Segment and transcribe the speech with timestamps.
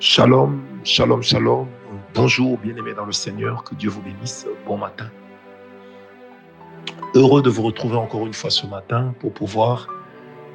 [0.00, 1.68] Shalom, shalom, shalom.
[2.14, 3.62] Bonjour, bien-aimés dans le Seigneur.
[3.62, 4.44] Que Dieu vous bénisse.
[4.66, 5.08] Bon matin.
[7.14, 9.86] Heureux de vous retrouver encore une fois ce matin pour pouvoir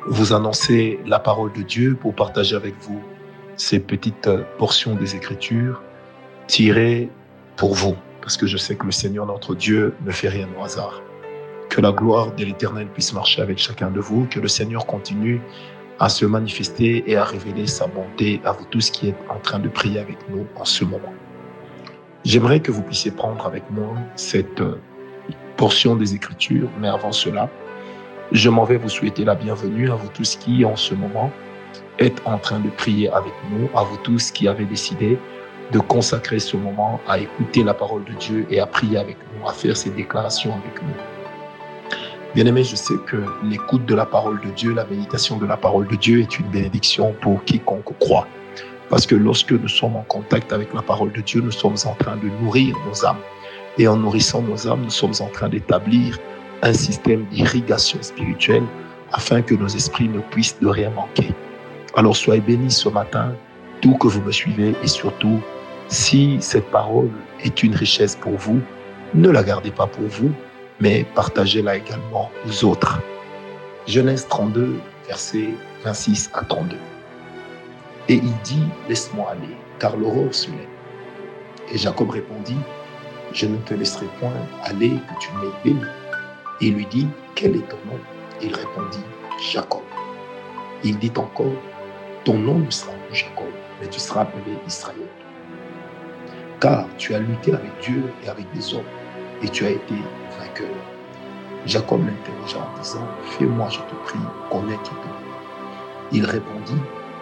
[0.05, 3.01] vous annoncer la parole de Dieu, pour partager avec vous
[3.55, 5.81] ces petites portions des Écritures
[6.47, 7.09] tirées
[7.55, 7.95] pour vous.
[8.19, 11.01] Parce que je sais que le Seigneur, notre Dieu, ne fait rien au hasard.
[11.69, 14.27] Que la gloire de l'Éternel puisse marcher avec chacun de vous.
[14.29, 15.39] Que le Seigneur continue
[15.99, 19.59] à se manifester et à révéler sa bonté à vous tous qui êtes en train
[19.59, 21.13] de prier avec nous en ce moment.
[22.23, 24.79] J'aimerais que vous puissiez prendre avec moi cette euh,
[25.57, 27.49] portion des Écritures, mais avant cela,
[28.31, 31.31] je m'en vais vous souhaiter la bienvenue à vous tous qui en ce moment
[31.97, 35.17] êtes en train de prier avec nous, à vous tous qui avez décidé
[35.71, 39.47] de consacrer ce moment à écouter la parole de Dieu et à prier avec nous,
[39.47, 41.18] à faire ces déclarations avec nous.
[42.35, 45.87] Bien-aimé, je sais que l'écoute de la parole de Dieu, la méditation de la parole
[45.87, 48.27] de Dieu est une bénédiction pour quiconque croit.
[48.87, 51.95] Parce que lorsque nous sommes en contact avec la parole de Dieu, nous sommes en
[51.95, 53.17] train de nourrir nos âmes.
[53.79, 56.19] Et en nourrissant nos âmes, nous sommes en train d'établir
[56.61, 58.65] un système d'irrigation spirituelle
[59.11, 61.33] afin que nos esprits ne puissent de rien manquer.
[61.95, 63.33] Alors soyez bénis ce matin,
[63.81, 65.39] tout que vous me suivez et surtout,
[65.87, 67.09] si cette parole
[67.43, 68.59] est une richesse pour vous,
[69.15, 70.31] ne la gardez pas pour vous,
[70.79, 72.99] mais partagez-la également aux autres.
[73.87, 75.49] Genèse 32, versets
[75.83, 76.77] 26 à 32.
[78.07, 80.67] Et il dit, laisse-moi aller, car l'aurore se lève.
[81.71, 82.57] Et Jacob répondit,
[83.33, 85.85] je ne te laisserai point aller que tu m'aies béni.
[86.61, 87.99] Et il lui dit, quel est ton nom?
[88.41, 89.03] Il répondit,
[89.51, 89.81] Jacob.
[90.83, 91.53] Il dit encore,
[92.23, 94.97] ton nom ne sera plus Jacob, mais tu seras appelé Israël.
[96.59, 98.83] Car tu as lutté avec Dieu et avec des hommes,
[99.41, 99.95] et tu as été
[100.37, 100.75] vainqueur.
[101.65, 105.09] Jacob l'interrogea en disant, Fais-moi, je te prie, connaître ton.
[106.11, 106.81] Il répondit,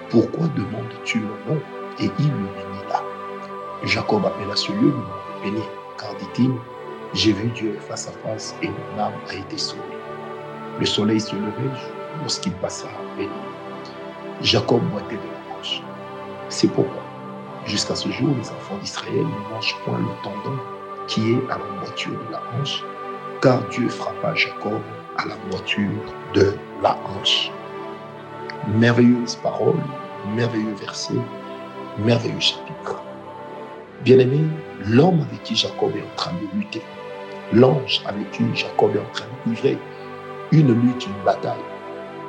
[0.10, 1.62] Pourquoi demandes-tu mon nom?
[2.00, 3.02] Et il le bénit là.
[3.84, 5.64] Jacob appela ce lieu le béni,
[5.98, 6.52] car dit-il,
[7.14, 9.82] J'ai vu Dieu face à face et mon âme a été sauvée.
[10.80, 11.74] Le soleil se levait
[12.22, 13.32] lorsqu'il passa à béni.
[14.42, 15.82] Jacob boitait de la manche.
[16.50, 17.02] C'est pourquoi,
[17.66, 20.58] jusqu'à ce jour, les enfants d'Israël ne mangent point le tendon
[21.08, 22.84] qui est à la moiture de la hanche,
[23.42, 24.82] car Dieu frappa Jacob
[25.18, 26.04] à la moiture
[26.34, 26.54] de
[26.84, 27.52] la hanche.
[28.76, 29.80] Merveilleuse parole,
[30.36, 31.16] merveilleux verset,
[32.00, 33.02] merveilleux chapitre.
[34.04, 34.42] Bien-aimé,
[34.86, 36.84] l'homme avec qui Jacob est en train de lutter,
[37.54, 39.78] l'ange avec qui Jacob est en train de livrer
[40.52, 41.54] une lutte, une bataille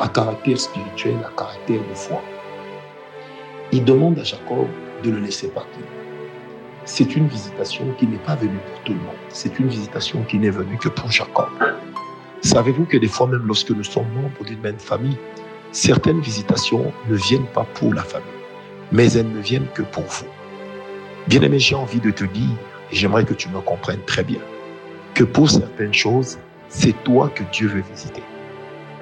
[0.01, 2.23] à caractère spirituel, à caractère de foi.
[3.73, 4.67] Il demande à Jacob
[5.03, 5.83] de le laisser partir
[6.89, 9.15] c'est une visitation qui n'est pas venue pour tout le monde.
[9.29, 11.49] C'est une visitation qui n'est venue que pour Jacob.
[12.41, 15.19] Savez-vous que des fois, même lorsque nous sommes membres d'une même famille,
[15.71, 18.27] certaines visitations ne viennent pas pour la famille,
[18.91, 20.27] mais elles ne viennent que pour vous.
[21.27, 22.57] Bien-aimé, j'ai envie de te dire,
[22.91, 24.41] et j'aimerais que tu me comprennes très bien,
[25.13, 26.39] que pour certaines choses,
[26.71, 28.23] c'est toi que Dieu veut visiter.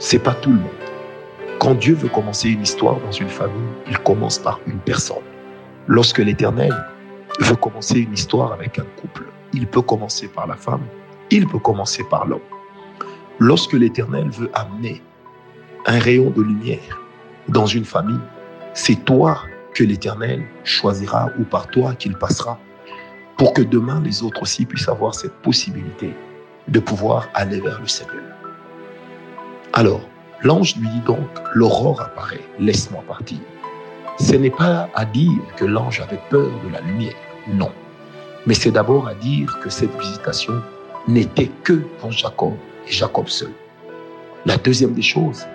[0.00, 0.84] C'est pas tout le monde.
[1.60, 5.22] Quand Dieu veut commencer une histoire dans une famille, il commence par une personne.
[5.86, 6.74] Lorsque l'Éternel
[7.40, 10.82] veut commencer une histoire avec un couple, il peut commencer par la femme,
[11.30, 12.40] il peut commencer par l'homme.
[13.38, 15.02] Lorsque l'Éternel veut amener
[15.86, 17.00] un rayon de lumière
[17.48, 18.20] dans une famille,
[18.74, 19.42] c'est toi
[19.74, 22.58] que l'Éternel choisira ou par toi qu'il passera
[23.36, 26.14] pour que demain les autres aussi puissent avoir cette possibilité
[26.68, 28.24] de pouvoir aller vers le Seigneur.
[29.74, 30.00] Alors,
[30.42, 33.38] l'ange lui dit donc, l'aurore apparaît, laisse-moi partir.
[34.18, 37.12] Ce n'est pas à dire que l'ange avait peur de la lumière.
[37.48, 37.70] Non.
[38.46, 40.54] Mais c'est d'abord à dire que cette visitation
[41.08, 42.54] n'était que pour Jacob
[42.88, 43.50] et Jacob seul.
[44.44, 45.46] La deuxième des choses,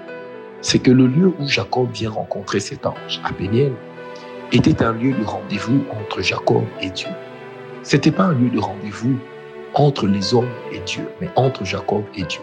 [0.62, 3.74] c'est que le lieu où Jacob vient rencontrer cet ange, à Péniel,
[4.51, 7.09] était un lieu de rendez-vous entre Jacob et Dieu.
[7.84, 9.18] Ce n'était pas un lieu de rendez-vous
[9.74, 12.41] entre les hommes et Dieu, mais entre Jacob et Dieu.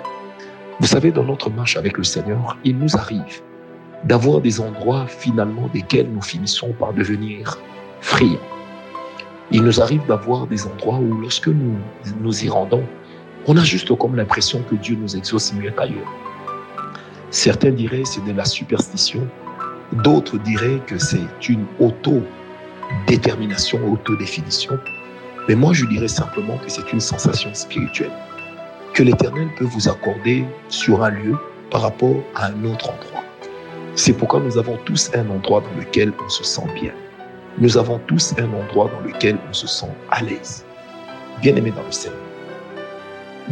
[0.81, 3.42] Vous savez, dans notre marche avec le Seigneur, il nous arrive
[4.04, 7.58] d'avoir des endroits finalement desquels nous finissons par devenir
[8.00, 8.38] friands.
[9.50, 11.79] Il nous arrive d'avoir des endroits où lorsque nous
[12.21, 12.85] nous y rendons,
[13.47, 16.12] on a juste comme l'impression que Dieu nous exauce mieux ailleurs.
[17.31, 19.27] Certains diraient c'est de la superstition,
[19.93, 24.79] d'autres diraient que c'est une auto-détermination, auto-définition.
[25.49, 28.12] Mais moi, je dirais simplement que c'est une sensation spirituelle
[28.93, 31.37] que l'Éternel peut vous accorder sur un lieu
[31.71, 33.23] par rapport à un autre endroit.
[33.95, 36.93] C'est pourquoi nous avons tous un endroit dans lequel on se sent bien.
[37.60, 40.64] Nous avons tous un endroit dans lequel on se sent à l'aise.
[41.43, 42.20] Bien-aimé dans le Seigneur,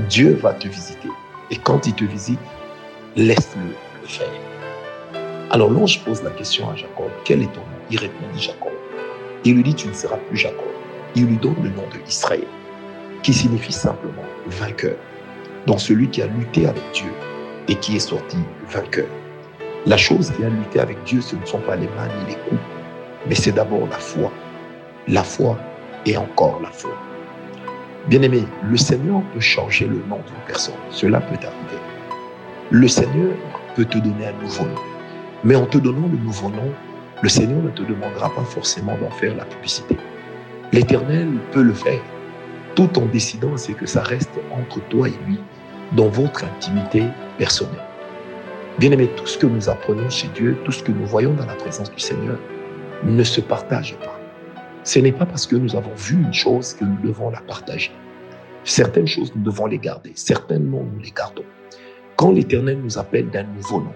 [0.09, 1.09] Dieu va te visiter.
[1.51, 2.39] Et quand il te visite,
[3.17, 4.31] laisse-le le faire.
[5.51, 7.79] Alors l'ange pose la question à Jacob, quel est ton nom?
[7.91, 8.71] Il répondit Jacob.
[9.45, 10.71] Il lui dit, tu ne seras plus Jacob.
[11.17, 12.47] Il lui donne le nom de Israël,
[13.25, 14.97] qui signifie simplement vainqueur.
[15.67, 17.11] Donc celui qui a lutté avec Dieu
[17.67, 18.39] et qui est sorti
[18.69, 19.09] vainqueur.
[19.85, 22.39] La chose qui a lutté avec Dieu, ce ne sont pas les mains ni les
[22.49, 22.61] coups,
[23.29, 24.31] mais c'est d'abord la foi.
[25.09, 25.59] La foi
[26.05, 26.93] et encore la foi.
[28.09, 30.75] Bien-aimé, le Seigneur peut changer le nom d'une personne.
[30.91, 31.83] Cela peut arriver.
[32.71, 33.35] Le Seigneur
[33.75, 34.81] peut te donner un nouveau nom.
[35.45, 36.73] Mais en te donnant le nouveau nom,
[37.23, 39.97] le Seigneur ne te demandera pas forcément d'en faire la publicité.
[40.73, 42.01] L'Éternel peut le faire,
[42.75, 45.39] tout en décidant c'est que ça reste entre toi et lui,
[45.93, 47.05] dans votre intimité
[47.39, 47.85] personnelle.
[48.79, 51.55] Bien-aimé, tout ce que nous apprenons chez Dieu, tout ce que nous voyons dans la
[51.55, 52.39] présence du Seigneur,
[53.05, 54.19] ne se partage pas.
[54.85, 57.91] Ce n'est pas parce que nous avons vu une chose que nous devons la partager.
[58.65, 60.13] Certaines choses, nous devons les garder.
[60.15, 61.45] Certaines non, nous les gardons.
[62.17, 63.93] Quand l'Éternel nous appelle d'un nouveau nom,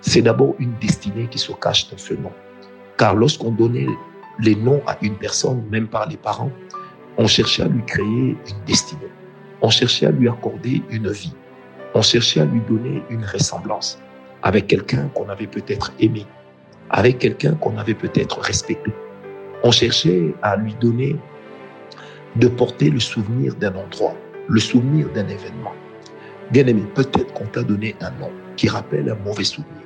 [0.00, 2.32] c'est d'abord une destinée qui se cache dans ce nom.
[2.98, 3.86] Car lorsqu'on donnait
[4.40, 6.50] les noms à une personne, même par les parents,
[7.18, 9.10] on cherchait à lui créer une destinée.
[9.62, 11.34] On cherchait à lui accorder une vie.
[11.94, 13.98] On cherchait à lui donner une ressemblance
[14.42, 16.26] avec quelqu'un qu'on avait peut-être aimé,
[16.90, 18.92] avec quelqu'un qu'on avait peut-être respecté.
[19.62, 21.16] On cherchait à lui donner
[22.36, 24.14] de porter le souvenir d'un endroit,
[24.48, 25.72] le souvenir d'un événement.
[26.50, 29.82] Bien aimé, peut-être qu'on t'a donné un nom qui rappelle un mauvais souvenir,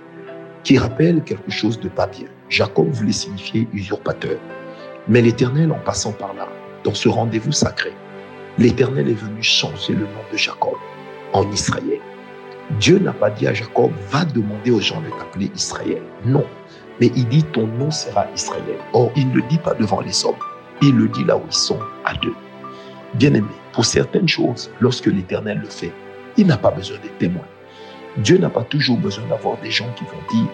[0.65, 2.27] qui rappelle quelque chose de pas bien.
[2.49, 4.39] Jacob voulait signifier usurpateur.
[5.09, 6.49] Mais l'Éternel, en passant par là,
[6.85, 7.93] dans ce rendez-vous sacré,
[8.59, 10.77] l'Éternel est venu changer le nom de Jacob
[11.33, 12.01] en Israël.
[12.79, 16.03] Dieu n'a pas dit à Jacob, va demander aux gens de t'appeler Israël.
[16.25, 16.45] Non.
[17.01, 18.63] Mais il dit, ton nom sera Israël.
[18.93, 20.35] Or, il ne le dit pas devant les hommes.
[20.83, 22.35] Il le dit là où ils sont, à deux.
[23.15, 25.93] Bien-aimé, pour certaines choses, lorsque l'Éternel le fait,
[26.37, 27.47] il n'a pas besoin des témoins.
[28.19, 30.51] Dieu n'a pas toujours besoin d'avoir des gens qui vont dire,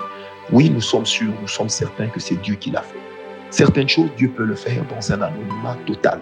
[0.53, 2.99] oui, nous sommes sûrs, nous sommes certains que c'est Dieu qui l'a fait.
[3.51, 6.21] Certaines choses, Dieu peut le faire dans un anonymat total,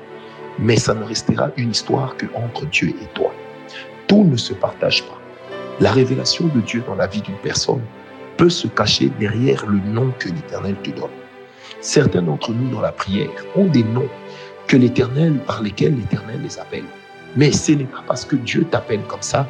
[0.58, 3.32] mais ça ne restera une histoire que entre Dieu et toi.
[4.06, 5.18] Tout ne se partage pas.
[5.80, 7.82] La révélation de Dieu dans la vie d'une personne
[8.36, 11.10] peut se cacher derrière le nom que l'Éternel te donne.
[11.80, 14.08] Certains d'entre nous dans la prière ont des noms
[14.66, 16.84] que l'Éternel, par lesquels l'Éternel les appelle.
[17.36, 19.46] Mais ce n'est pas parce que Dieu t'appelle comme ça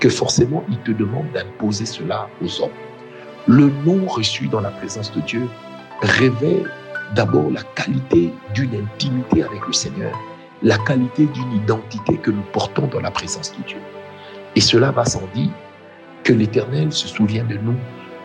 [0.00, 2.70] que forcément il te demande d'imposer cela aux hommes.
[3.46, 5.48] Le nom reçu dans la présence de Dieu
[6.02, 6.70] révèle
[7.14, 10.12] d'abord la qualité d'une intimité avec le Seigneur,
[10.62, 13.78] la qualité d'une identité que nous portons dans la présence de Dieu.
[14.54, 15.50] Et cela va sans dire
[16.24, 17.76] que l'Éternel se souvient de nous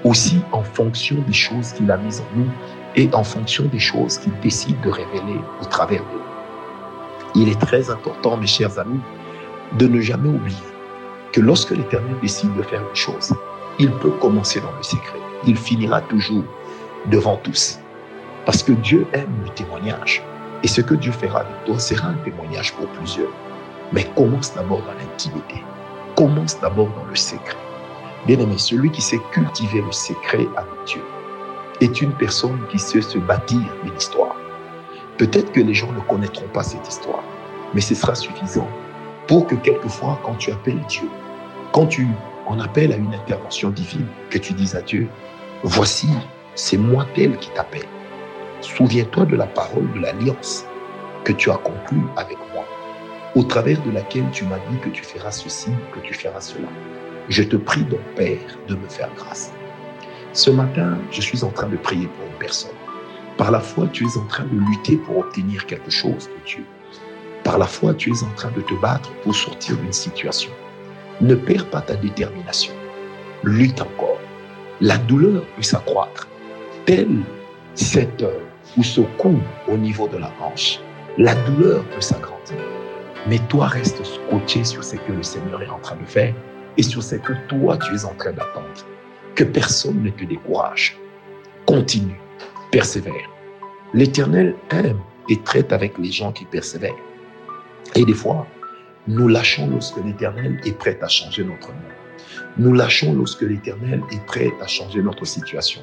[0.04, 2.50] aussi en fonction des choses qu'il a mises en nous
[2.96, 7.42] et en fonction des choses qu'il décide de révéler au travers de nous.
[7.42, 9.00] Il est très important, mes chers amis,
[9.78, 10.58] de ne jamais oublier
[11.32, 13.34] que lorsque l'Éternel décide de faire une chose,
[13.80, 15.20] il peut commencer dans le secret.
[15.48, 16.44] Il finira toujours
[17.08, 17.80] devant tous.
[18.46, 20.24] Parce que Dieu aime le témoignage.
[20.62, 23.32] Et ce que Dieu fera avec toi sera un témoignage pour plusieurs.
[23.92, 25.56] Mais commence d'abord dans l'intimité.
[26.16, 27.58] Commence d'abord dans le secret.
[28.26, 31.02] Bien-aimé, celui qui sait cultiver le secret avec Dieu
[31.82, 34.38] est une personne qui sait se bâtir une histoire.
[35.18, 37.24] Peut-être que les gens ne connaîtront pas cette histoire,
[37.74, 38.70] mais ce sera suffisant
[39.28, 41.10] pour que quelquefois, quand tu appelles Dieu,
[41.74, 42.08] quand tu
[42.46, 45.10] en appelles à une intervention divine, que tu dises à Dieu,
[45.64, 46.08] voici,
[46.56, 47.88] c'est moi tel qui t'appelle.
[48.62, 50.66] Souviens-toi de la parole de l'alliance
[51.26, 52.64] que tu as conclue avec moi,
[53.36, 56.70] au travers de laquelle tu m'as dit que tu feras ceci, que tu feras cela.
[57.30, 59.54] Je te prie donc, Père, de me faire grâce.
[60.34, 62.76] Ce matin, je suis en train de prier pour une personne.
[63.38, 66.66] Par la foi, tu es en train de lutter pour obtenir quelque chose de Dieu.
[67.44, 70.52] Par la foi, tu es en train de te battre pour sortir d'une situation.
[71.22, 72.74] Ne perds pas ta détermination.
[73.44, 74.20] Lutte encore.
[74.82, 76.28] La douleur peut s'accroître.
[76.86, 77.22] Telle
[77.76, 78.26] cette
[78.78, 80.80] ou ce coup au niveau de la hanche,
[81.18, 82.58] la douleur peut s'agrandir.
[83.28, 86.34] Mais toi, reste scotché sur ce que le Seigneur est en train de faire
[86.78, 88.68] et sur ce que toi, tu es en train d'attendre.
[89.36, 90.98] Que personne ne te décourage.
[91.66, 92.20] Continue,
[92.72, 93.30] persévère.
[93.94, 95.00] L'Éternel aime
[95.30, 96.94] et traite avec les gens qui persévèrent.
[97.96, 98.48] Et des fois,
[99.08, 101.94] nous lâchons lorsque l'Éternel est prêt à changer notre monde.
[102.58, 105.82] Nous lâchons lorsque l'Éternel est prêt à changer notre situation.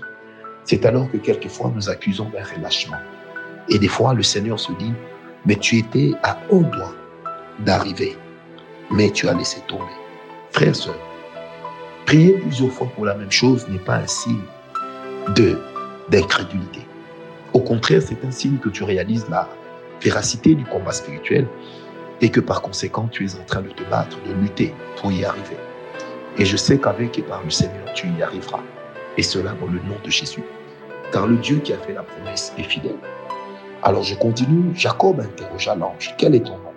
[0.64, 2.98] C'est alors que quelquefois nous accusons d'un relâchement.
[3.68, 4.92] Et des fois, le Seigneur se dit,
[5.46, 6.94] mais tu étais à un doigt
[7.60, 8.16] d'arriver,
[8.90, 9.99] mais tu as laissé tomber.
[10.52, 10.98] Frères, sœurs,
[12.06, 14.42] prier plusieurs fois pour la même chose n'est pas un signe
[15.36, 15.58] de
[16.08, 16.80] d'incrédulité.
[17.52, 19.48] Au contraire, c'est un signe que tu réalises la
[20.02, 21.46] véracité du combat spirituel
[22.20, 25.24] et que par conséquent, tu es en train de te battre, de lutter pour y
[25.24, 25.56] arriver.
[26.36, 28.60] Et je sais qu'avec et par le Seigneur, tu y arriveras.
[29.16, 30.42] Et cela dans le nom de Jésus.
[31.12, 32.98] Car le Dieu qui a fait la promesse est fidèle.
[33.84, 34.74] Alors je continue.
[34.74, 36.14] Jacob interrogea l'ange.
[36.18, 36.72] Quel est ton nom?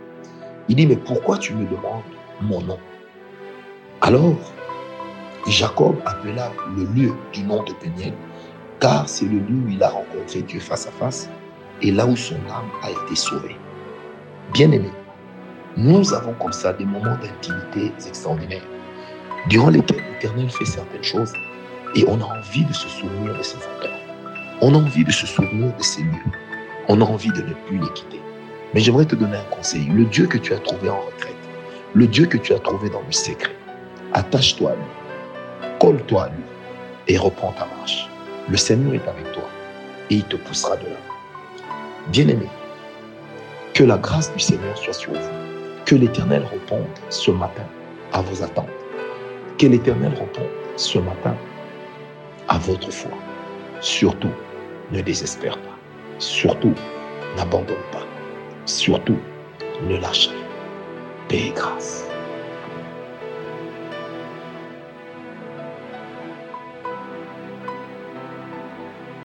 [0.69, 2.03] Il dit, mais pourquoi tu me demandes
[2.41, 2.79] mon nom?
[4.05, 4.35] Alors,
[5.47, 8.11] Jacob appela le lieu du nom de Péniel,
[8.81, 11.29] car c'est le lieu où il a rencontré Dieu face à face
[11.81, 13.55] et là où son âme a été sauvée.
[14.51, 14.89] Bien-aimé,
[15.77, 18.67] nous avons comme ça des moments d'intimité extraordinaires,
[19.47, 21.31] durant lesquels l'Éternel fait certaines choses
[21.95, 23.99] et on a envie de se souvenir de ces endroits.
[24.59, 26.31] On a envie de se souvenir de ces lieux.
[26.89, 28.19] On a envie de ne plus les quitter.
[28.73, 29.85] Mais j'aimerais te donner un conseil.
[29.85, 31.37] Le Dieu que tu as trouvé en retraite,
[31.93, 33.55] le Dieu que tu as trouvé dans le secret,
[34.13, 36.43] attache-toi à lui, colle-toi à lui
[37.07, 38.07] et reprends ta marche.
[38.49, 39.43] Le Seigneur est avec toi
[40.09, 40.97] et il te poussera de là.
[42.07, 42.47] Bien-aimé,
[43.73, 45.29] que la grâce du Seigneur soit sur vous.
[45.85, 47.65] Que l'Éternel réponde ce matin
[48.13, 48.69] à vos attentes.
[49.57, 51.35] Que l'Éternel réponde ce matin
[52.47, 53.11] à votre foi.
[53.81, 54.31] Surtout,
[54.91, 55.77] ne désespère pas.
[56.19, 56.73] Surtout,
[57.35, 58.05] n'abandonne pas.
[58.65, 59.17] Surtout,
[59.87, 60.45] ne lâche rien.
[61.27, 62.07] Paix et grâce.